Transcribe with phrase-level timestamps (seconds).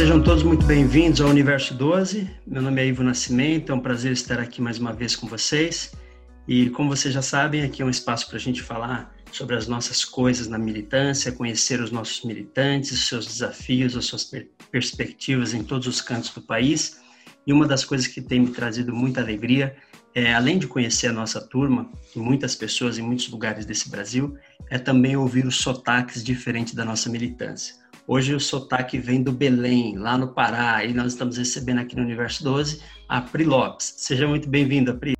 [0.00, 2.26] sejam todos muito bem-vindos ao Universo 12.
[2.46, 5.92] Meu nome é Ivo Nascimento, é um prazer estar aqui mais uma vez com vocês.
[6.48, 9.66] E como vocês já sabem, aqui é um espaço para a gente falar sobre as
[9.66, 15.52] nossas coisas na militância, conhecer os nossos militantes, os seus desafios, as suas per perspectivas
[15.52, 16.98] em todos os cantos do país.
[17.46, 19.76] E uma das coisas que tem me trazido muita alegria
[20.14, 24.34] é, além de conhecer a nossa turma, e muitas pessoas em muitos lugares desse Brasil,
[24.70, 27.79] é também ouvir os sotaques diferentes da nossa militância.
[28.12, 32.02] Hoje o sotaque vem do Belém, lá no Pará, e nós estamos recebendo aqui no
[32.02, 33.94] Universo 12 a Pri Lopes.
[33.98, 35.14] Seja muito bem-vinda, Pri.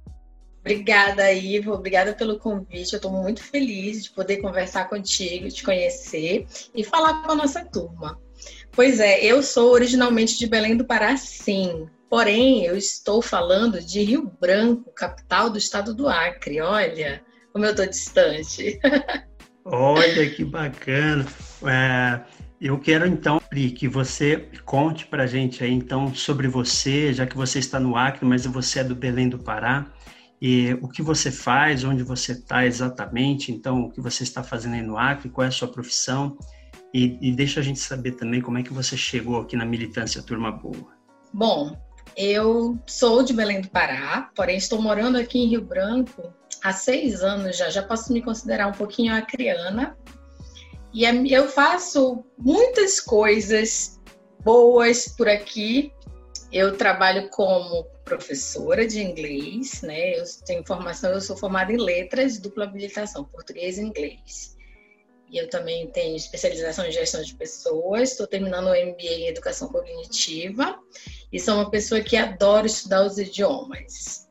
[0.59, 1.73] Obrigada, Ivo.
[1.73, 2.93] Obrigada pelo convite.
[2.93, 7.65] Eu estou muito feliz de poder conversar contigo, te conhecer e falar com a nossa
[7.65, 8.19] turma.
[8.73, 11.87] Pois é, eu sou originalmente de Belém do Pará, sim.
[12.11, 16.61] Porém, eu estou falando de Rio Branco, capital do estado do Acre.
[16.61, 18.81] Olha como eu estou distante.
[19.65, 21.25] Olha que bacana.
[21.63, 22.21] É,
[22.61, 27.27] eu quero então, Pri, que você conte para a gente aí então sobre você, já
[27.27, 29.87] que você está no Acre, mas você é do Belém do Pará.
[30.43, 34.75] E o que você faz, onde você está exatamente, então o que você está fazendo
[34.75, 36.37] aí no Acre, qual é a sua profissão
[36.93, 40.23] e, e deixa a gente saber também como é que você chegou aqui na militância
[40.23, 40.93] Turma Boa.
[41.33, 41.77] Bom,
[42.17, 47.23] eu sou de Belém do Pará, porém estou morando aqui em Rio Branco há seis
[47.23, 47.71] anos já.
[47.71, 49.97] Já posso me considerar um pouquinho acriana,
[50.93, 54.01] e eu faço muitas coisas
[54.43, 55.93] boas por aqui.
[56.53, 60.19] Eu trabalho como professora de inglês, né?
[60.19, 64.57] Eu tenho formação, eu sou formada em letras, dupla habilitação, português e inglês.
[65.31, 69.69] E eu também tenho especialização em gestão de pessoas, estou terminando o MBA em educação
[69.69, 70.77] cognitiva
[71.33, 74.29] e sou uma pessoa que adora estudar os idiomas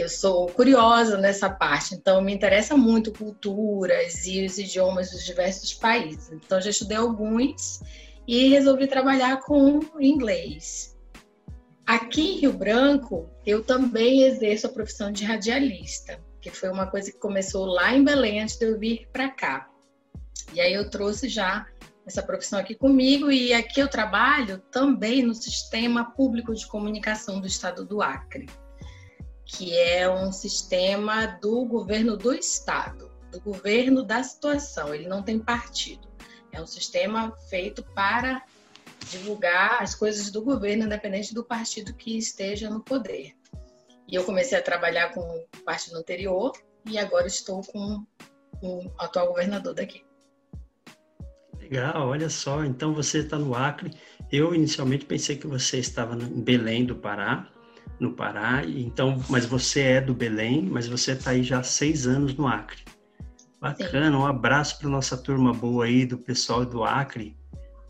[0.00, 5.74] eu sou curiosa nessa parte, então me interessa muito culturas e os idiomas dos diversos
[5.74, 6.30] países.
[6.30, 7.80] Então já estudei alguns
[8.26, 10.96] e resolvi trabalhar com inglês.
[11.86, 17.10] Aqui em Rio Branco, eu também exerço a profissão de radialista, que foi uma coisa
[17.10, 19.68] que começou lá em Belém antes de eu vir para cá.
[20.52, 21.66] E aí eu trouxe já
[22.06, 27.46] essa profissão aqui comigo e aqui eu trabalho também no Sistema Público de Comunicação do
[27.46, 28.46] Estado do Acre
[29.48, 34.94] que é um sistema do governo do estado, do governo da situação.
[34.94, 36.06] Ele não tem partido.
[36.52, 38.44] É um sistema feito para
[39.10, 43.32] divulgar as coisas do governo, independente do partido que esteja no poder.
[44.06, 46.52] E eu comecei a trabalhar com o partido anterior
[46.84, 48.04] e agora estou com
[48.62, 50.04] o atual governador daqui.
[51.58, 52.64] Legal, olha só.
[52.64, 53.94] Então você está no Acre.
[54.30, 57.50] Eu inicialmente pensei que você estava em Belém do Pará,
[57.98, 58.62] no Pará.
[58.64, 62.46] Então, mas você é do Belém, mas você está aí já há seis anos no
[62.46, 62.82] Acre.
[63.60, 64.16] Bacana, Sim.
[64.16, 67.36] um abraço para nossa turma boa aí do pessoal do Acre.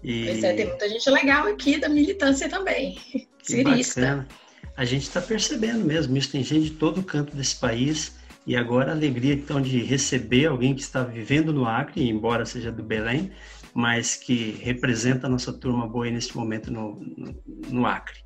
[0.02, 0.24] E...
[0.24, 2.98] Pois é, tem muita gente legal aqui da militância também.
[3.38, 4.00] Que Cirista.
[4.00, 4.28] bacana.
[4.76, 8.16] A gente está percebendo mesmo isso, tem gente de todo canto desse país.
[8.46, 12.70] E agora a alegria então de receber alguém que está vivendo no Acre, embora seja
[12.70, 13.30] do Belém,
[13.74, 18.18] mas que representa a nossa turma boa aí nesse momento no, no, no Acre.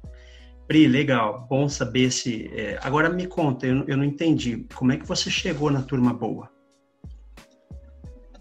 [0.66, 2.50] Pri, legal, bom saber se.
[2.54, 2.78] É...
[2.82, 4.66] Agora me conta, eu, eu não entendi.
[4.74, 6.50] Como é que você chegou na turma boa?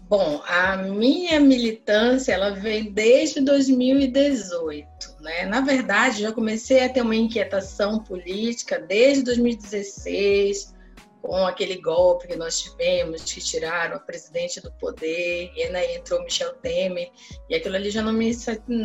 [0.08, 4.86] Bom, a minha militância ela vem desde 2018,
[5.20, 5.46] né?
[5.46, 10.74] Na verdade, já comecei a ter uma inquietação política desde 2016,
[11.22, 16.22] com aquele golpe que nós tivemos, que tiraram a presidente do poder, e aí entrou
[16.24, 17.10] Michel Temer,
[17.48, 18.32] e aquilo ali já não me,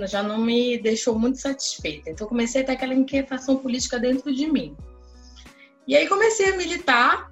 [0.08, 2.12] já não me deixou muito satisfeita.
[2.12, 4.78] Então comecei a ter aquela inquietação política dentro de mim.
[5.88, 7.32] E aí comecei a militar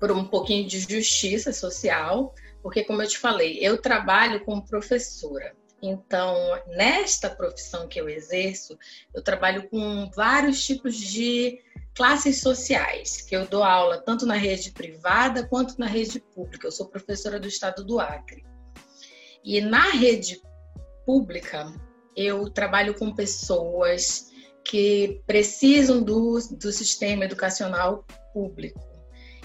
[0.00, 5.54] por um pouquinho de justiça social, porque como eu te falei, eu trabalho como professora.
[5.80, 6.34] Então,
[6.68, 8.76] nesta profissão que eu exerço,
[9.14, 11.60] eu trabalho com vários tipos de
[11.94, 16.66] classes sociais, que eu dou aula tanto na rede privada quanto na rede pública.
[16.66, 18.44] Eu sou professora do estado do Acre.
[19.44, 20.40] E na rede
[21.06, 21.72] pública,
[22.16, 24.30] eu trabalho com pessoas
[24.64, 28.93] que precisam do, do sistema educacional público.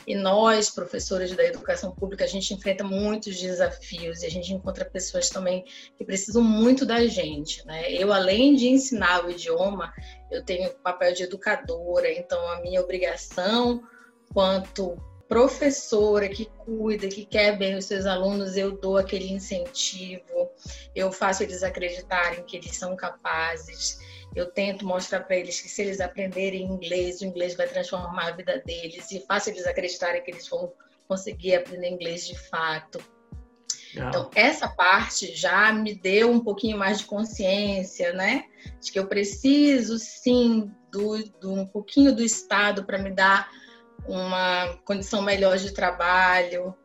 [0.09, 4.83] E nós, professores da educação pública, a gente enfrenta muitos desafios e a gente encontra
[4.83, 5.63] pessoas também
[5.95, 7.93] que precisam muito da gente, né?
[7.93, 9.93] Eu, além de ensinar o idioma,
[10.31, 13.83] eu tenho o papel de educadora, então a minha obrigação
[14.33, 14.97] quanto
[15.27, 20.49] professora que cuida, que quer bem os seus alunos, eu dou aquele incentivo,
[20.95, 23.99] eu faço eles acreditarem que eles são capazes,
[24.35, 28.31] eu tento mostrar para eles que se eles aprenderem inglês, o inglês vai transformar a
[28.31, 30.71] vida deles e faço eles acreditarem que eles vão
[31.07, 32.99] conseguir aprender inglês de fato.
[33.93, 34.09] Legal.
[34.09, 38.45] Então, essa parte já me deu um pouquinho mais de consciência, né?
[38.79, 43.49] De que eu preciso, sim, do, do um pouquinho do Estado para me dar
[44.07, 46.75] uma condição melhor de trabalho.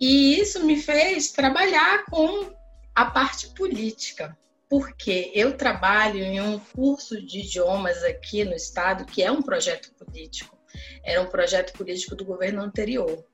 [0.00, 2.52] E isso me fez trabalhar com
[2.94, 4.37] a parte política,
[4.68, 9.92] porque eu trabalho em um curso de idiomas aqui no Estado, que é um projeto
[9.94, 10.56] político.
[11.02, 13.24] Era um projeto político do governo anterior.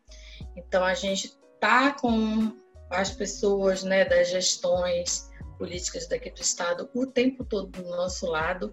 [0.56, 2.56] Então, a gente está com
[2.88, 5.28] as pessoas né, das gestões
[5.58, 8.72] políticas daqui do Estado o tempo todo do nosso lado.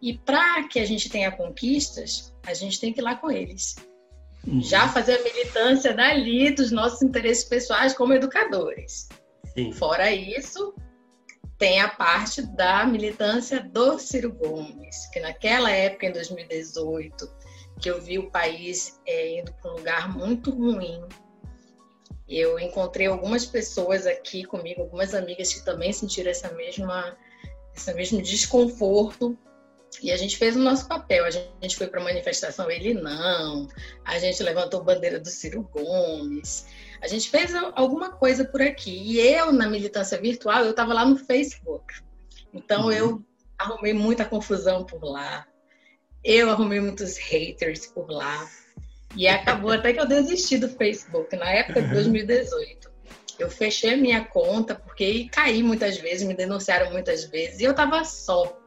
[0.00, 3.76] E para que a gente tenha conquistas, a gente tem que ir lá com eles.
[4.46, 4.60] Uhum.
[4.60, 9.08] Já fazer a militância dali dos nossos interesses pessoais como educadores.
[9.54, 9.72] Sim.
[9.72, 10.74] Fora isso,
[11.58, 17.30] tem a parte da militância do Ciro Gomes, que naquela época, em 2018,
[17.80, 21.02] que eu vi o país é, indo para um lugar muito ruim,
[22.28, 27.16] eu encontrei algumas pessoas aqui comigo, algumas amigas que também sentiram essa mesma,
[27.74, 29.36] esse mesmo desconforto.
[30.02, 31.24] E a gente fez o nosso papel.
[31.24, 33.68] A gente foi para a manifestação Ele Não,
[34.04, 36.66] a gente levantou bandeira do Ciro Gomes,
[37.00, 38.90] a gente fez alguma coisa por aqui.
[38.90, 41.94] E eu, na militância virtual, eu estava lá no Facebook.
[42.52, 42.92] Então, uhum.
[42.92, 43.24] eu
[43.58, 45.46] arrumei muita confusão por lá.
[46.22, 48.48] Eu arrumei muitos haters por lá.
[49.16, 52.90] E acabou até que eu desisti do Facebook, na época de 2018.
[53.38, 57.74] Eu fechei a minha conta porque caí muitas vezes, me denunciaram muitas vezes e eu
[57.74, 58.58] tava só.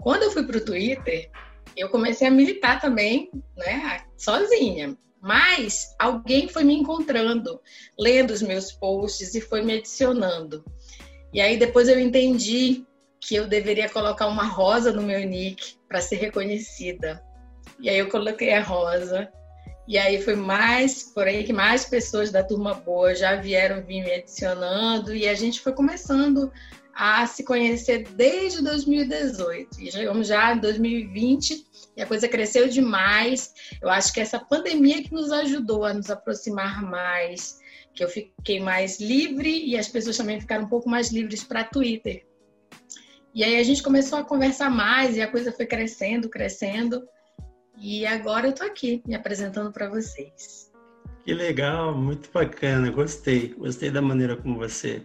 [0.00, 1.30] Quando eu fui pro Twitter,
[1.76, 4.96] eu comecei a militar também, né, sozinha.
[5.22, 7.60] Mas alguém foi me encontrando,
[7.98, 10.64] lendo os meus posts e foi me adicionando.
[11.32, 12.84] E aí depois eu entendi
[13.20, 17.22] que eu deveria colocar uma rosa no meu nick para ser reconhecida.
[17.78, 19.30] E aí eu coloquei a rosa
[19.86, 24.02] e aí foi mais, por aí que mais pessoas da turma boa já vieram vir
[24.04, 26.50] me adicionando e a gente foi começando
[27.00, 31.64] a se conhecer desde 2018 e chegamos já em 2020
[31.96, 33.54] e a coisa cresceu demais.
[33.80, 37.58] Eu acho que essa pandemia que nos ajudou a nos aproximar mais,
[37.94, 41.64] que eu fiquei mais livre e as pessoas também ficaram um pouco mais livres para
[41.64, 42.26] Twitter.
[43.34, 47.02] E aí a gente começou a conversar mais e a coisa foi crescendo, crescendo.
[47.78, 50.70] E agora eu tô aqui me apresentando para vocês.
[51.24, 53.54] Que legal, muito bacana, gostei.
[53.56, 55.02] Gostei da maneira como você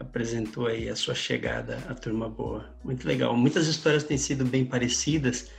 [0.00, 2.74] apresentou aí a sua chegada à Turma Boa.
[2.82, 3.36] Muito legal.
[3.36, 5.50] Muitas histórias têm sido bem parecidas.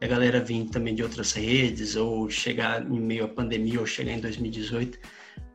[0.00, 4.12] A galera vindo também de outras redes, ou chegar em meio à pandemia, ou chegar
[4.12, 4.98] em 2018.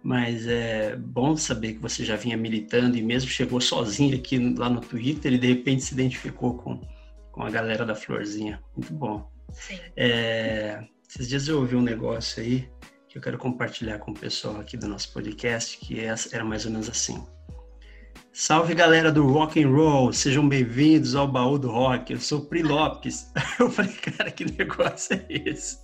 [0.04, 4.69] Mas é bom saber que você já vinha militando e mesmo chegou sozinho aqui lá
[4.69, 6.80] no Twitter e de repente se identificou com,
[7.31, 8.62] com a galera da Florzinha.
[8.75, 9.30] Muito bom.
[9.98, 12.69] É, esses dias eu ouvi um negócio aí
[13.10, 16.66] que eu quero compartilhar com o pessoal aqui do nosso podcast, que é, era mais
[16.66, 17.25] ou menos assim.
[18.39, 22.13] Salve galera do rock and roll, sejam bem-vindos ao baú do rock.
[22.13, 23.31] Eu sou Pri Lopes.
[23.60, 25.80] Eu falei, cara, que negócio é esse?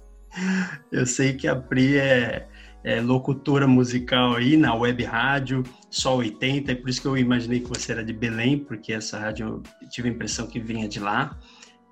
[0.91, 2.47] Eu sei que a Pri é,
[2.83, 7.59] é locutora musical aí na web rádio Sol 80, é por isso que eu imaginei
[7.59, 10.99] que você era de Belém, porque essa rádio eu tive a impressão que vinha de
[10.99, 11.35] lá.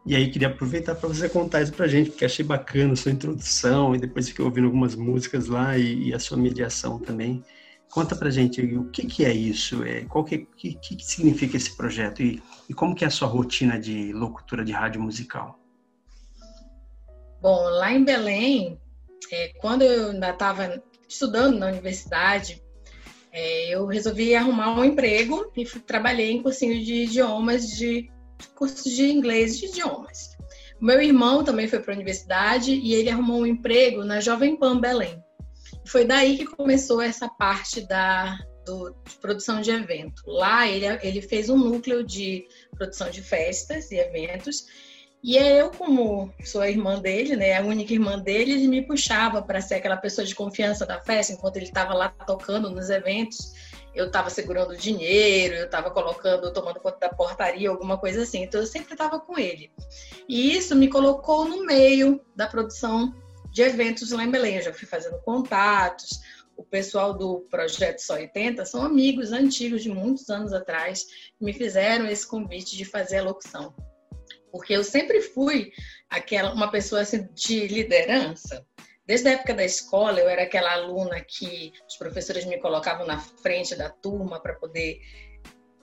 [0.06, 3.12] E aí queria aproveitar para você contar isso para gente, porque achei bacana a sua
[3.12, 7.44] introdução e depois fiquei ouvindo algumas músicas lá e, e a sua mediação também.
[7.92, 11.58] Conta para a gente o que, que é isso, é, qual que, que, que significa
[11.58, 15.60] esse projeto e, e como que é a sua rotina de locutora de rádio musical.
[17.42, 18.80] Bom, lá em Belém,
[19.30, 22.64] é, quando eu ainda estava estudando na universidade,
[23.30, 28.10] é, eu resolvi arrumar um emprego e trabalhei em cursinho de idiomas de
[28.56, 30.38] curso de inglês de idiomas.
[30.80, 34.80] Meu irmão também foi para a universidade e ele arrumou um emprego na Jovem Pan
[34.80, 35.22] Belém.
[35.92, 40.24] Foi daí que começou essa parte da do, de produção de evento.
[40.26, 44.66] Lá ele, ele fez um núcleo de produção de festas e eventos.
[45.24, 49.42] E eu, como sou a irmã dele, né, a única irmã dele, ele me puxava
[49.42, 53.54] para ser aquela pessoa de confiança da festa, enquanto ele estava lá tocando nos eventos
[53.94, 58.44] eu estava segurando dinheiro, eu estava colocando, tomando conta da portaria, alguma coisa assim.
[58.44, 59.72] Então eu sempre estava com ele.
[60.28, 63.14] E isso me colocou no meio da produção
[63.52, 64.56] de eventos lá em Belém.
[64.56, 66.22] Eu já fui fazendo contatos.
[66.56, 71.04] O pessoal do Projeto Só 80 são amigos antigos de muitos anos atrás
[71.38, 73.74] que me fizeram esse convite de fazer a locução.
[74.52, 75.72] Porque eu sempre fui
[76.10, 78.66] aquela uma pessoa assim, de liderança.
[79.06, 83.20] Desde a época da escola, eu era aquela aluna que os professores me colocavam na
[83.20, 85.02] frente da turma para poder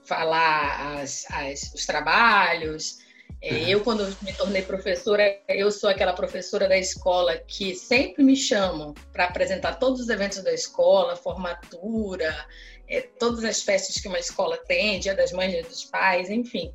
[0.03, 2.99] falar as, as, os trabalhos.
[3.41, 8.35] É, eu, quando me tornei professora, eu sou aquela professora da escola que sempre me
[8.35, 12.45] chamam para apresentar todos os eventos da escola, formatura,
[12.87, 16.73] é, todas as festas que uma escola tem, Dia das Mães, Dia dos Pais, enfim.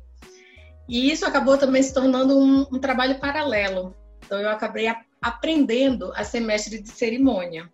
[0.87, 3.95] E isso acabou também se tornando um, um trabalho paralelo.
[4.25, 7.71] Então, eu acabei a, aprendendo a ser mestre de cerimônia.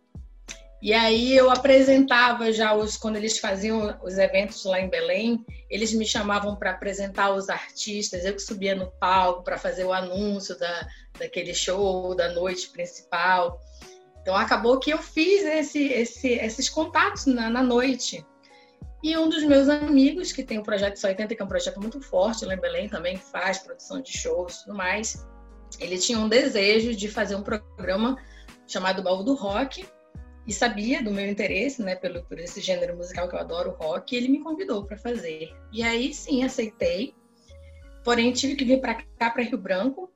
[0.81, 5.93] E aí eu apresentava já os quando eles faziam os eventos lá em Belém, eles
[5.93, 10.57] me chamavam para apresentar os artistas, eu que subia no palco para fazer o anúncio
[10.57, 10.87] da,
[11.19, 13.61] daquele show, da noite principal.
[14.21, 18.25] Então acabou que eu fiz esse, esse, esses contatos na, na, noite.
[19.03, 21.79] E um dos meus amigos, que tem o projeto Só 80, que é um projeto
[21.79, 25.27] muito forte lá em Belém também, que faz produção de shows e tudo mais,
[25.79, 28.17] ele tinha um desejo de fazer um programa
[28.67, 29.85] chamado Baú do Rock,
[30.45, 34.13] e sabia do meu interesse, né, pelo por esse gênero musical que eu adoro, rock,
[34.13, 35.53] e ele me convidou para fazer.
[35.71, 37.13] E aí sim, aceitei.
[38.03, 40.11] Porém, tive que vir para cá, para Rio Branco,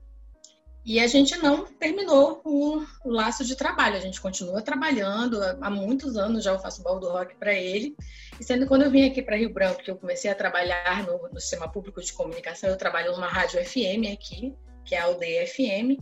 [0.86, 3.96] e a gente não terminou o, o, laço de trabalho.
[3.96, 7.96] A gente continua trabalhando há muitos anos já eu faço baú do rock para ele.
[8.40, 11.28] E sendo quando eu vim aqui para Rio Branco, que eu comecei a trabalhar no,
[11.30, 14.54] no sistema público de comunicação, eu trabalho numa rádio FM aqui,
[14.86, 16.00] que é a Aldeia FM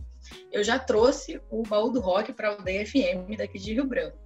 [0.52, 4.18] eu já trouxe o baú do rock para o DFM daqui de Rio Branco.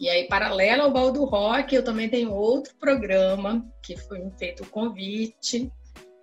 [0.00, 4.64] E aí, paralelo ao baú do rock, eu também tenho outro programa que foi feito
[4.64, 5.70] o convite,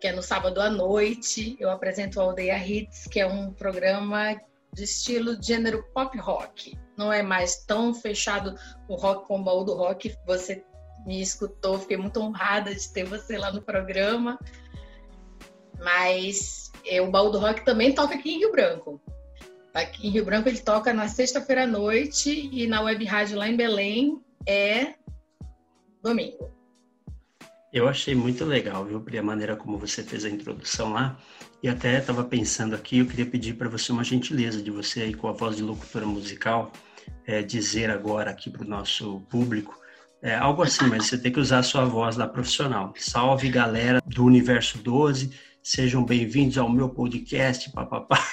[0.01, 1.55] que é no sábado à noite.
[1.59, 4.35] Eu apresento o Aldeia Hits, que é um programa
[4.73, 6.77] de estilo de gênero pop rock.
[6.97, 8.53] Não é mais tão fechado
[8.89, 10.13] o rock com o baú do rock.
[10.25, 10.63] Você
[11.05, 14.37] me escutou, fiquei muito honrada de ter você lá no programa.
[15.81, 19.01] Mas é, o Baú do Rock também toca aqui em Rio Branco.
[19.73, 23.47] Aqui em Rio Branco ele toca na sexta-feira à noite e na web rádio lá
[23.47, 24.95] em Belém é
[26.01, 26.51] domingo.
[27.71, 31.17] Eu achei muito legal, viu, Pri, a maneira como você fez a introdução lá.
[31.61, 35.13] E até estava pensando aqui, eu queria pedir para você uma gentileza de você aí
[35.13, 36.71] com a voz de locutora musical
[37.27, 39.79] é, dizer agora aqui para o nosso público
[40.21, 42.93] é, algo assim, mas você tem que usar a sua voz lá profissional.
[42.97, 48.23] Salve galera do Universo 12 Sejam bem-vindos ao meu podcast, papapá.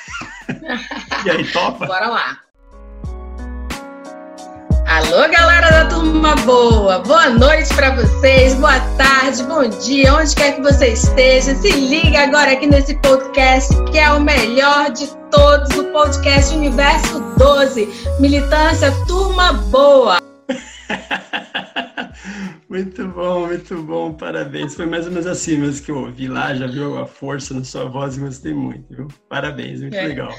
[1.25, 1.85] e aí, topa?
[1.87, 2.39] Bora lá.
[4.87, 7.01] Alô, galera da Turma Boa!
[7.01, 11.55] Boa noite para vocês, boa tarde, bom dia, onde quer que você esteja.
[11.57, 17.21] Se liga agora aqui nesse podcast, que é o melhor de todos, o podcast Universo
[17.37, 17.89] 12.
[18.21, 20.19] Militância Turma Boa.
[22.69, 24.75] Muito bom, muito bom, parabéns.
[24.75, 27.63] Foi mais ou menos assim mesmo que eu ouvi lá, já viu a força na
[27.63, 29.09] sua voz e gostei muito, viu?
[29.29, 30.07] Parabéns, muito é.
[30.07, 30.35] legal.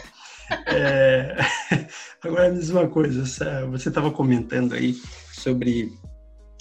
[0.67, 1.37] É...
[2.23, 3.23] Agora me diz uma coisa,
[3.69, 4.93] você estava comentando aí
[5.31, 5.89] sobre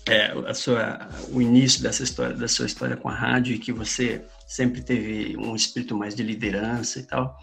[0.08, 3.72] é, a sua, o início dessa história, da sua história com a rádio e que
[3.72, 7.36] você sempre teve um espírito mais de liderança e tal.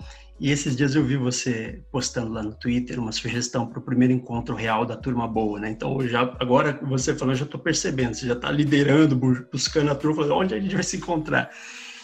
[0.44, 4.14] E esses dias eu vi você postando lá no Twitter uma sugestão para o primeiro
[4.14, 5.70] encontro real da turma boa, né?
[5.70, 9.16] Então, já agora você falou, já estou percebendo, você já está liderando,
[9.50, 11.50] buscando a turma, onde a gente vai se encontrar.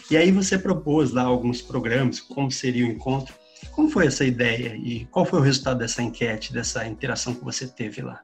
[0.10, 3.36] E aí você propôs lá alguns programas, como seria o encontro.
[3.72, 7.68] Como foi essa ideia e qual foi o resultado dessa enquete, dessa interação que você
[7.68, 8.22] teve lá?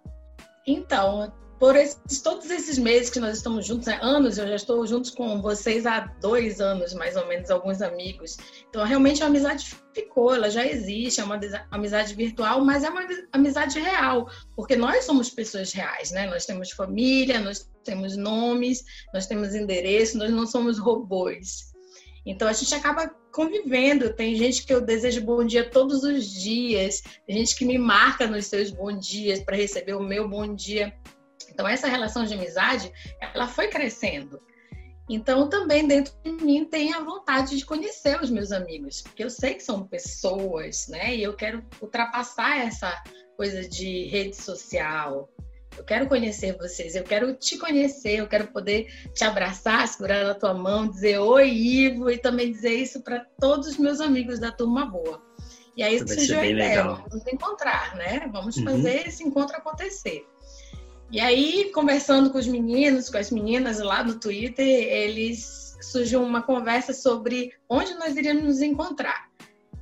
[0.66, 3.98] Então, por esses, todos esses meses que nós estamos juntos, né?
[4.02, 8.38] anos, eu já estou juntos com vocês há dois anos, mais ou menos, alguns amigos.
[8.70, 11.40] Então, realmente a amizade ficou, ela já existe, é uma
[11.72, 16.28] amizade virtual, mas é uma amizade real, porque nós somos pessoas reais, né?
[16.28, 18.84] Nós temos família, nós temos nomes,
[19.14, 21.74] nós temos endereço, nós não somos robôs.
[22.26, 24.14] Então, a gente acaba convivendo.
[24.14, 28.26] Tem gente que eu desejo bom dia todos os dias, tem gente que me marca
[28.26, 30.94] nos seus bons dias para receber o meu bom dia.
[31.50, 32.92] Então, essa relação de amizade,
[33.34, 34.42] ela foi crescendo.
[35.08, 39.30] Então, também dentro de mim tem a vontade de conhecer os meus amigos, porque eu
[39.30, 41.16] sei que são pessoas, né?
[41.16, 42.92] E eu quero ultrapassar essa
[43.38, 45.30] coisa de rede social.
[45.78, 50.34] Eu quero conhecer vocês, eu quero te conhecer, eu quero poder te abraçar, segurar na
[50.34, 54.52] tua mão, dizer oi, Ivo, e também dizer isso para todos os meus amigos da
[54.52, 55.22] turma boa.
[55.76, 56.96] E aí surgiu a ideia, legal.
[56.96, 58.30] vamos nos encontrar, né?
[58.32, 58.64] Vamos uhum.
[58.64, 60.26] fazer esse encontro acontecer.
[61.16, 66.42] E aí, conversando com os meninos, com as meninas lá no Twitter, eles surgiu uma
[66.42, 69.30] conversa sobre onde nós iríamos nos encontrar.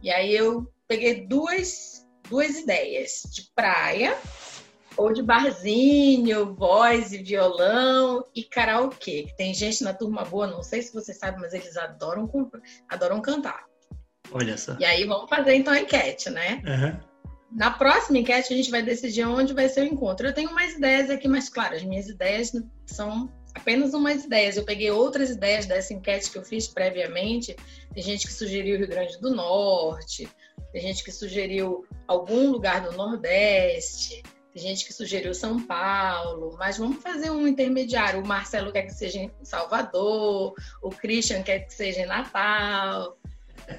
[0.04, 4.16] E aí eu peguei duas, duas ideias, de praia
[4.96, 9.34] ou de barzinho, voz e violão e karaokê.
[9.36, 12.30] Tem gente na turma boa, não sei se você sabe, mas eles adoram,
[12.88, 13.66] adoram cantar.
[14.32, 14.78] Olha só.
[14.80, 16.62] E aí vamos fazer então a enquete, né?
[16.64, 17.13] Uhum.
[17.56, 20.26] Na próxima enquete, a gente vai decidir onde vai ser o encontro.
[20.26, 22.52] Eu tenho mais ideias aqui, mas claro, as minhas ideias
[22.86, 24.58] são apenas umas ideias.
[24.58, 27.56] Eu peguei outras ideias dessa enquete que eu fiz previamente.
[27.94, 30.28] Tem gente que sugeriu Rio Grande do Norte,
[30.72, 36.80] tem gente que sugeriu algum lugar do Nordeste, tem gente que sugeriu São Paulo, mas
[36.80, 38.22] vamos fazer um intermediário.
[38.22, 43.16] O Marcelo quer que seja em Salvador, o Christian quer que seja em Natal,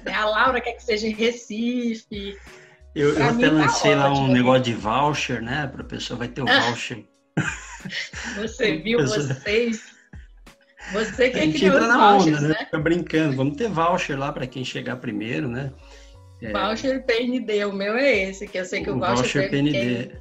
[0.05, 0.13] né?
[0.13, 2.37] a Laura quer que seja em Recife.
[2.95, 5.67] Eu, eu até tá lancei tá lá um negócio de voucher, né?
[5.67, 7.03] Para a pessoa vai ter o voucher.
[8.37, 9.93] Você viu vocês?
[10.93, 12.53] Você que gente criou entra na vouchers, onda, né?
[12.53, 12.65] né?
[12.65, 13.35] Fica brincando.
[13.35, 15.73] Vamos ter voucher lá para quem chegar primeiro, né?
[16.41, 16.51] É...
[16.51, 20.11] Voucher PND, o meu é esse, que eu sei que o, o voucher, voucher PND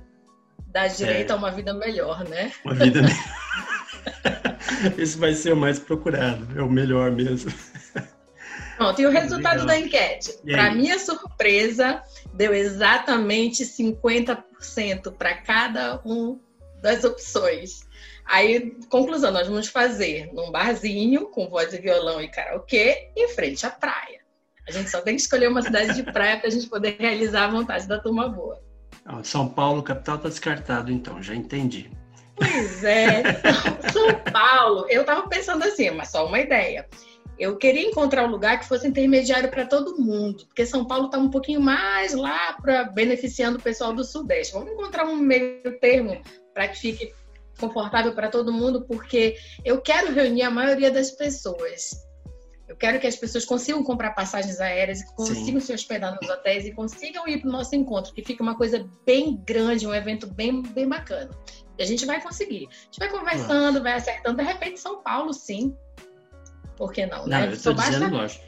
[0.74, 1.32] dá direito é...
[1.32, 2.50] a uma vida melhor, né?
[2.64, 4.98] Uma vida melhor.
[4.98, 7.52] esse vai ser o mais procurado, é o melhor mesmo.
[8.76, 10.32] Pronto, e o resultado da enquete?
[10.44, 12.02] Para minha surpresa,
[12.32, 16.40] deu exatamente 50% para cada um
[16.80, 17.80] das opções.
[18.26, 23.66] Aí, conclusão, nós vamos fazer num barzinho com voz e violão e karaokê em frente
[23.66, 24.20] à praia.
[24.66, 27.44] A gente só tem que escolher uma cidade de praia para a gente poder realizar
[27.44, 28.62] a vontade da turma boa.
[29.22, 31.90] São Paulo, capital, está descartado, então, já entendi.
[32.34, 33.22] Pois é,
[33.92, 36.88] São Paulo, eu estava pensando assim, mas só uma ideia.
[37.38, 41.18] Eu queria encontrar um lugar que fosse intermediário para todo mundo, porque São Paulo está
[41.18, 44.52] um pouquinho mais lá para beneficiando o pessoal do Sudeste.
[44.52, 46.22] Vamos encontrar um meio termo
[46.52, 47.12] para que fique
[47.58, 52.04] confortável para todo mundo, porque eu quero reunir a maioria das pessoas.
[52.66, 55.66] Eu quero que as pessoas consigam comprar passagens aéreas, consigam Sim.
[55.66, 58.88] se hospedar nos hotéis e consigam ir para o nosso encontro, que fica uma coisa
[59.04, 61.30] bem grande, um evento bem, bem bacana.
[61.78, 62.68] E a gente vai conseguir.
[62.70, 64.38] A gente vai conversando, vai acertando.
[64.38, 65.76] De repente, São Paulo, sim.
[66.76, 67.20] Por que não?
[67.20, 67.46] Não, né?
[67.46, 68.44] eu estou dizendo, lógico.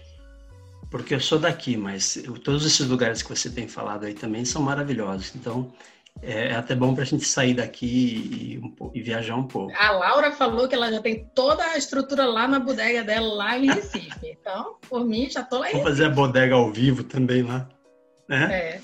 [0.90, 4.44] Porque eu sou daqui, mas eu, todos esses lugares que você tem falado aí também
[4.44, 5.34] são maravilhosos.
[5.34, 5.72] Então,
[6.22, 9.74] é, é até bom para a gente sair daqui e, um, e, viajar um pouco.
[9.76, 13.58] A Laura falou que ela já tem toda a estrutura lá na bodega dela, lá
[13.58, 14.36] em Recife.
[14.46, 17.68] Então, por mim, já estou lá em Vamos fazer a bodega ao vivo também lá.
[18.28, 18.54] Né?
[18.54, 18.80] É.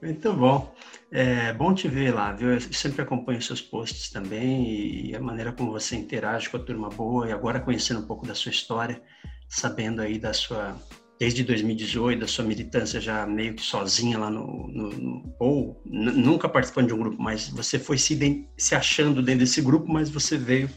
[0.00, 0.72] Muito bom.
[1.16, 2.50] É bom te ver lá, viu?
[2.50, 6.88] Eu sempre acompanho seus posts também e a maneira como você interage com a turma
[6.88, 9.00] boa e agora conhecendo um pouco da sua história,
[9.48, 10.76] sabendo aí da sua
[11.16, 16.48] desde 2018, da sua militância já meio que sozinha lá no, no, no ou nunca
[16.48, 20.36] participando de um grupo, mas você foi se, se achando dentro desse grupo, mas você
[20.36, 20.68] veio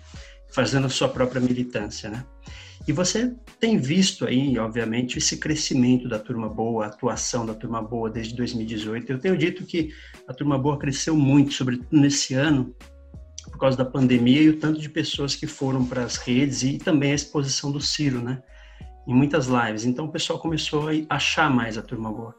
[0.54, 2.23] fazendo a sua própria militância, né?
[2.88, 7.82] E você tem visto aí, obviamente, esse crescimento da Turma Boa, a atuação da Turma
[7.82, 9.12] Boa desde 2018.
[9.12, 9.89] Eu tenho dito que
[10.26, 12.73] a Turma Boa cresceu muito, sobretudo nesse ano,
[13.43, 16.78] por causa da pandemia e o tanto de pessoas que foram para as redes e
[16.78, 18.41] também a exposição do Ciro, né?
[19.06, 19.84] Em muitas lives.
[19.84, 22.34] Então o pessoal começou a achar mais a Turma Boa.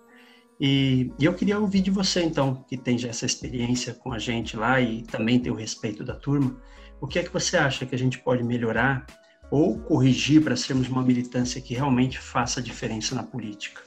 [0.59, 4.19] E, e, eu queria ouvir de você, então, que tem já essa experiência com a
[4.19, 6.57] gente lá e também tem o respeito da turma.
[7.01, 9.07] O que é que você acha que a gente pode melhorar
[9.51, 13.83] ou corrigir para sermos uma militância que realmente faça diferença na política?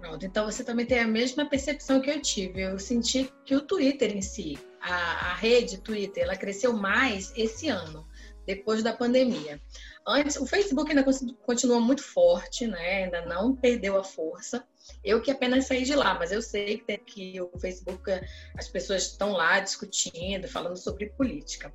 [0.00, 2.62] Pronto, então você também tem a mesma percepção que eu tive.
[2.62, 7.68] Eu senti que o Twitter em si, a, a rede Twitter, ela cresceu mais esse
[7.68, 8.06] ano,
[8.46, 9.60] depois da pandemia.
[10.06, 11.04] Antes, o Facebook ainda
[11.42, 13.04] continua muito forte, né?
[13.04, 14.66] Ainda não perdeu a força.
[15.04, 18.10] Eu que apenas saí de lá, mas eu sei que, que o Facebook,
[18.56, 21.72] as pessoas estão lá discutindo, falando sobre política.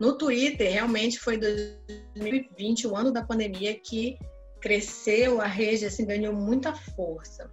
[0.00, 4.18] No Twitter, realmente foi 2020, o ano da pandemia, que
[4.60, 7.50] cresceu, a rede assim, ganhou muita força.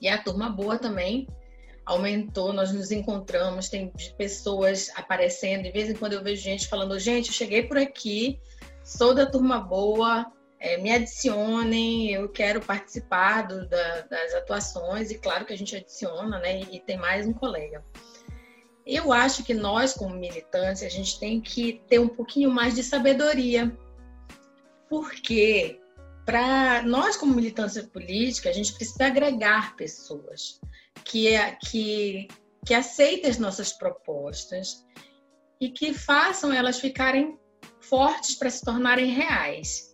[0.00, 1.26] E a turma boa também
[1.84, 6.98] aumentou, nós nos encontramos, tem pessoas aparecendo, de vez em quando eu vejo gente falando,
[6.98, 8.38] gente, eu cheguei por aqui,
[8.84, 15.18] sou da turma boa, é, me adicionem, eu quero participar do, da, das atuações, e
[15.18, 16.60] claro que a gente adiciona, né?
[16.60, 17.84] E, e tem mais um colega.
[18.84, 22.82] Eu acho que nós, como militantes, a gente tem que ter um pouquinho mais de
[22.82, 23.76] sabedoria.
[24.88, 25.78] Porque
[26.24, 30.58] para nós, como militância política, a gente precisa agregar pessoas
[31.04, 31.30] que,
[31.70, 32.28] que,
[32.64, 34.84] que aceitem as nossas propostas
[35.60, 37.38] e que façam elas ficarem
[37.80, 39.87] fortes para se tornarem reais.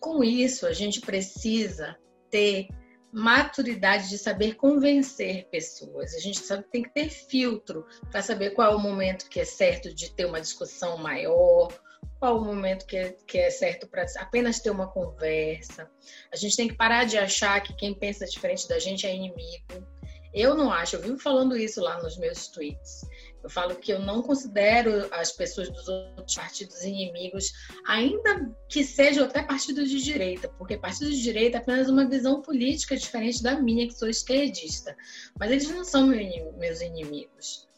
[0.00, 1.96] Com isso, a gente precisa
[2.30, 2.68] ter
[3.12, 6.14] maturidade de saber convencer pessoas.
[6.14, 9.44] A gente sabe, tem que ter filtro para saber qual é o momento que é
[9.44, 11.72] certo de ter uma discussão maior,
[12.18, 15.90] qual é o momento que é, que é certo para apenas ter uma conversa.
[16.32, 19.86] A gente tem que parar de achar que quem pensa diferente da gente é inimigo.
[20.34, 23.00] Eu não acho, eu vivo falando isso lá nos meus tweets.
[23.42, 27.52] Eu falo que eu não considero as pessoas dos outros partidos inimigos,
[27.86, 32.42] ainda que sejam até partidos de direita, porque partidos de direita é apenas uma visão
[32.42, 34.96] política diferente da minha, que sou esquerdista.
[35.38, 37.68] Mas eles não são meus inimigos.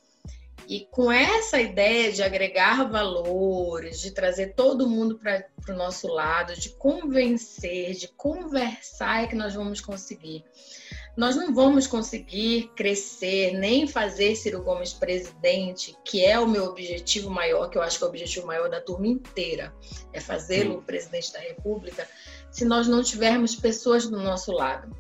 [0.71, 6.55] E com essa ideia de agregar valores, de trazer todo mundo para o nosso lado,
[6.55, 10.45] de convencer, de conversar, é que nós vamos conseguir.
[11.17, 17.29] Nós não vamos conseguir crescer, nem fazer Ciro Gomes presidente, que é o meu objetivo
[17.29, 19.75] maior, que eu acho que é o objetivo maior da turma inteira,
[20.13, 22.09] é fazê-lo presidente da República,
[22.51, 24.95] se nós não tivermos pessoas do nosso lado.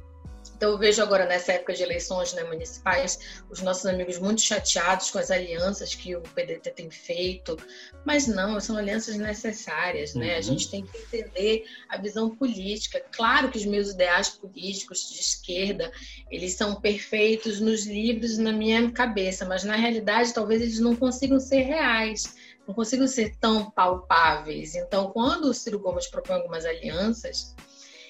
[0.60, 5.10] Então, eu vejo agora nessa época de eleições né, municipais, os nossos amigos muito chateados
[5.10, 7.56] com as alianças que o PDT tem feito,
[8.04, 10.32] mas não, são alianças necessárias, né?
[10.32, 10.36] Uhum.
[10.36, 13.02] A gente tem que entender a visão política.
[13.10, 15.90] Claro que os meus ideais políticos de esquerda,
[16.30, 21.40] eles são perfeitos nos livros na minha cabeça, mas na realidade talvez eles não consigam
[21.40, 22.36] ser reais
[22.68, 24.76] não consigam ser tão palpáveis.
[24.76, 27.56] Então, quando o Ciro Gomes propõe algumas alianças,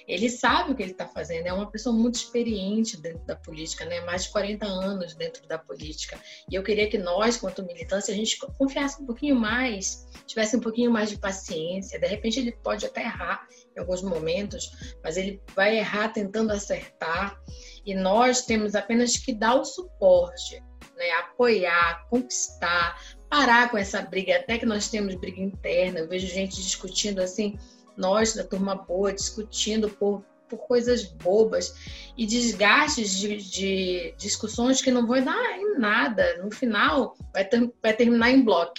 [0.06, 3.84] ele sabe o que ele está fazendo, é uma pessoa muito experiente dentro da política,
[3.84, 4.00] né?
[4.00, 6.18] mais de 40 anos dentro da política.
[6.50, 10.60] E eu queria que nós, quanto militância, a gente confiasse um pouquinho mais, tivesse um
[10.60, 11.98] pouquinho mais de paciência.
[11.98, 17.40] De repente, ele pode até errar em alguns momentos, mas ele vai errar tentando acertar.
[17.84, 20.62] E nós temos apenas que dar o suporte,
[20.96, 21.10] né?
[21.12, 26.00] apoiar, conquistar, parar com essa briga, até que nós temos briga interna.
[26.00, 27.56] Eu vejo gente discutindo assim
[28.00, 31.74] nós da turma boa discutindo por, por coisas bobas
[32.16, 36.42] e desgastes de, de discussões que não vão dar em nada.
[36.42, 38.74] No final, vai, ter, vai terminar em bloco.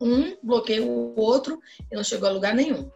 [0.00, 1.58] Um bloqueia o outro
[1.90, 2.90] e não chegou a lugar nenhum.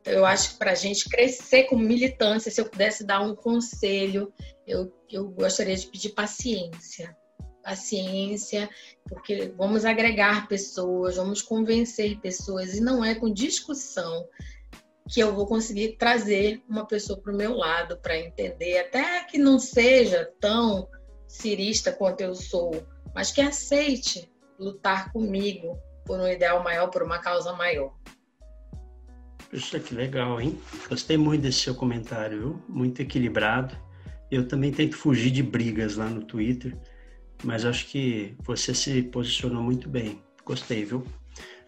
[0.00, 3.34] Então, eu acho que para a gente crescer como militância, se eu pudesse dar um
[3.34, 4.32] conselho,
[4.64, 7.16] eu, eu gostaria de pedir paciência.
[7.60, 8.70] Paciência,
[9.08, 14.24] porque vamos agregar pessoas, vamos convencer pessoas, e não é com discussão,
[15.08, 19.38] que eu vou conseguir trazer uma pessoa para o meu lado para entender, até que
[19.38, 20.88] não seja tão
[21.26, 27.18] cirista quanto eu sou, mas que aceite lutar comigo por um ideal maior, por uma
[27.18, 27.94] causa maior.
[29.50, 30.58] Puxa, que legal, hein?
[30.88, 32.62] Gostei muito desse seu comentário, viu?
[32.68, 33.76] Muito equilibrado.
[34.30, 36.76] Eu também tento fugir de brigas lá no Twitter,
[37.44, 40.20] mas acho que você se posicionou muito bem.
[40.44, 41.06] Gostei, viu?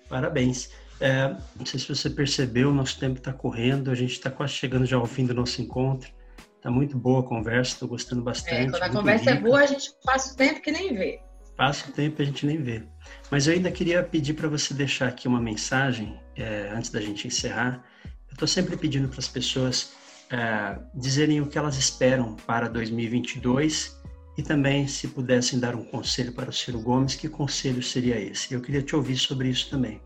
[0.08, 0.70] Parabéns.
[1.00, 4.84] É, não sei se você percebeu, nosso tempo está correndo, a gente está quase chegando
[4.84, 6.10] já ao fim do nosso encontro.
[6.56, 8.66] Está muito boa a conversa, estou gostando bastante.
[8.66, 9.46] É, quando a conversa é rica.
[9.46, 11.20] é boa, a gente passa o tempo que nem vê.
[11.56, 12.82] Passa o tempo e a gente nem vê.
[13.30, 17.26] Mas eu ainda queria pedir para você deixar aqui uma mensagem, é, antes da gente
[17.26, 17.84] encerrar.
[18.04, 19.92] Eu estou sempre pedindo para as pessoas
[20.30, 23.96] é, dizerem o que elas esperam para 2022
[24.36, 28.54] e também, se pudessem dar um conselho para o Ciro Gomes, que conselho seria esse?
[28.54, 30.00] Eu queria te ouvir sobre isso também.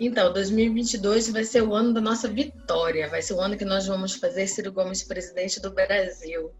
[0.00, 3.86] Então, 2022 vai ser o ano da nossa vitória, vai ser o ano que nós
[3.86, 6.52] vamos fazer Ciro Gomes presidente do Brasil.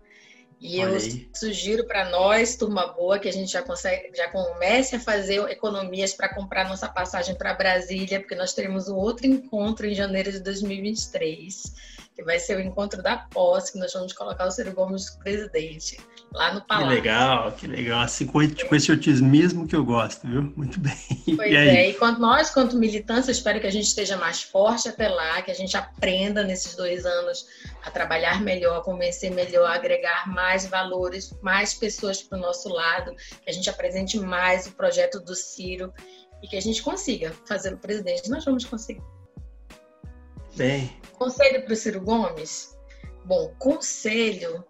[0.60, 1.28] E Olha eu aí.
[1.32, 6.12] sugiro para nós, turma boa, que a gente já consegue, já comece a fazer economias
[6.12, 10.40] para comprar nossa passagem para Brasília, porque nós teremos um outro encontro em janeiro de
[10.40, 15.08] 2023 que vai ser o encontro da posse, que nós vamos colocar o Ciro Gomes
[15.22, 16.00] presidente,
[16.32, 16.88] lá no Palácio.
[16.88, 18.00] Que legal, que legal.
[18.00, 20.52] Assim, com, com esse otimismo que eu gosto, viu?
[20.56, 20.96] Muito bem.
[21.36, 24.88] Pois e é, e quanto nós, quanto militância, espero que a gente esteja mais forte
[24.88, 27.46] até lá, que a gente aprenda nesses dois anos
[27.84, 32.68] a trabalhar melhor, a convencer melhor, a agregar mais valores, mais pessoas para o nosso
[32.68, 35.94] lado, que a gente apresente mais o projeto do Ciro
[36.42, 38.28] e que a gente consiga fazer o presidente.
[38.28, 39.02] Nós vamos conseguir.
[41.12, 42.76] Conselho para o Ciro Gomes?
[43.24, 44.64] Bom, conselho,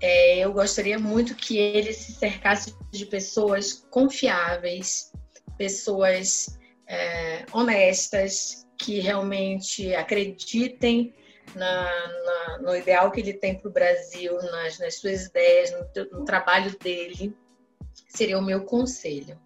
[0.00, 5.10] é, eu gostaria muito que ele se cercasse de pessoas confiáveis,
[5.58, 11.12] pessoas é, honestas, que realmente acreditem
[11.54, 11.84] na,
[12.24, 16.24] na, no ideal que ele tem para o Brasil, nas, nas, suas ideias, no, no
[16.24, 17.34] trabalho dele,
[18.08, 19.36] seria o meu conselho.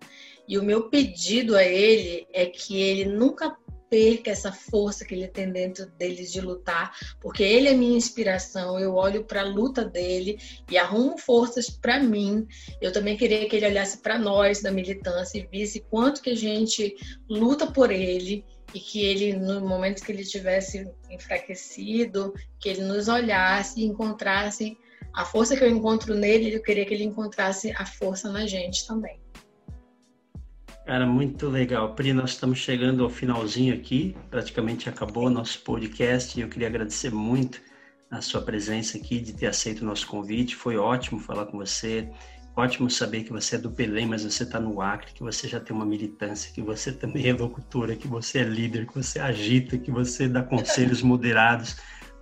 [0.48, 3.56] E o meu pedido a ele é que ele nunca
[3.90, 8.78] perca essa força que ele tem dentro dele de lutar, porque ele é minha inspiração.
[8.78, 10.38] Eu olho para a luta dele
[10.70, 12.46] e arrumo forças para mim.
[12.80, 16.36] Eu também queria que ele olhasse para nós da militância e visse quanto que a
[16.36, 16.96] gente
[17.28, 18.44] luta por ele
[18.74, 24.76] e que ele, no momento que ele tivesse enfraquecido, que ele nos olhasse e encontrasse
[25.14, 28.86] a força que eu encontro nele, eu queria que ele encontrasse a força na gente
[28.86, 29.18] também.
[30.86, 31.96] Cara, muito legal.
[31.96, 36.68] Pri, nós estamos chegando ao finalzinho aqui, praticamente acabou o nosso podcast e eu queria
[36.68, 37.60] agradecer muito
[38.08, 40.54] a sua presença aqui, de ter aceito o nosso convite.
[40.54, 42.08] Foi ótimo falar com você,
[42.54, 45.58] ótimo saber que você é do Belém, mas você está no Acre, que você já
[45.58, 49.76] tem uma militância, que você também é locutora, que você é líder, que você agita,
[49.76, 51.78] que você dá conselhos moderados.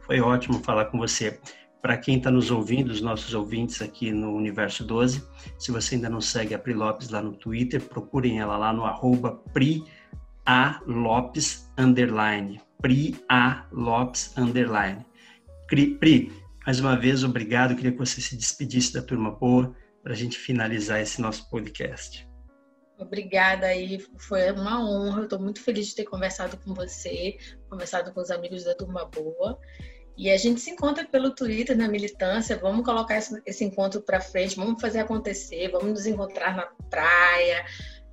[0.07, 1.39] Foi ótimo falar com você.
[1.85, 5.23] Para quem está nos ouvindo, os nossos ouvintes aqui no Universo 12,
[5.59, 8.87] se você ainda não segue a Pri Lopes lá no Twitter, procurem ela lá no
[8.87, 9.85] arroba Pri
[10.47, 12.59] A Lopes underline.
[12.81, 15.05] Pri A Lopes underline.
[15.69, 16.33] Pri,
[16.65, 17.77] mais uma vez, obrigado.
[17.77, 22.27] Queria que você se despedisse da turma boa para a gente finalizar esse nosso podcast.
[22.99, 25.19] Obrigada aí, foi uma honra.
[25.19, 27.37] Eu estou muito feliz de ter conversado com você,
[27.69, 29.59] conversado com os amigos da Turma Boa.
[30.17, 32.57] E a gente se encontra pelo Twitter na militância.
[32.57, 37.65] Vamos colocar esse, esse encontro para frente, vamos fazer acontecer, vamos nos encontrar na praia,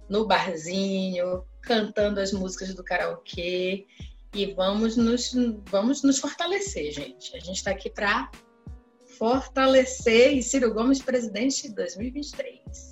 [0.10, 3.86] no barzinho, cantando as músicas do karaokê
[4.34, 5.34] e vamos nos,
[5.66, 7.36] vamos nos fortalecer, gente.
[7.36, 8.32] A gente está aqui para
[9.18, 12.91] fortalecer e Ciro Gomes presidente de 2023.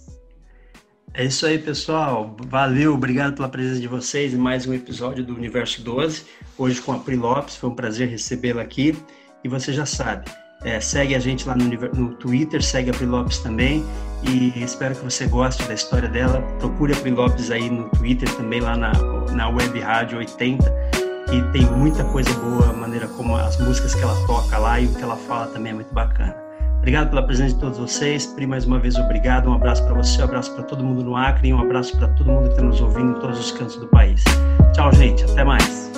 [1.13, 2.35] É isso aí, pessoal.
[2.47, 6.25] Valeu, obrigado pela presença de vocês em mais um episódio do Universo 12.
[6.57, 8.95] Hoje com a Pri Lopes, foi um prazer recebê-la aqui.
[9.43, 10.29] E você já sabe,
[10.63, 13.83] é, segue a gente lá no, no, Twitter, segue a Pri Lopes também.
[14.23, 16.41] E espero que você goste da história dela.
[16.59, 18.91] Procure a Pri Lopes aí no Twitter também, lá na,
[19.33, 20.71] na Web Rádio 80.
[21.33, 24.85] E tem muita coisa boa, a maneira como as músicas que ela toca lá e
[24.85, 26.48] o que ela fala também é muito bacana.
[26.79, 28.25] Obrigado pela presença de todos vocês.
[28.25, 29.49] Pri, mais uma vez, obrigado.
[29.49, 32.07] Um abraço para você, um abraço para todo mundo no Acre e um abraço para
[32.09, 34.23] todo mundo que está nos ouvindo em todos os cantos do país.
[34.73, 35.23] Tchau, gente.
[35.25, 35.91] Até mais.